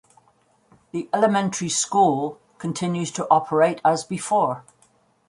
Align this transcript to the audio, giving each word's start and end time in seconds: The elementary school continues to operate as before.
The 0.93 1.07
elementary 1.13 1.69
school 1.69 2.39
continues 2.57 3.11
to 3.11 3.27
operate 3.29 3.79
as 3.85 4.03
before. 4.03 4.63